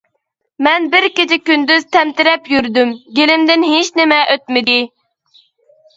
[0.67, 4.79] مەن بىر كېچە-كۈندۈز تەمتىرەپ يۈردۈم، گېلىمدىن ھېچنېمە ئۆتمىدى.